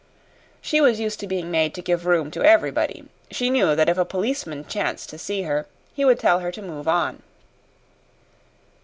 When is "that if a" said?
3.75-4.03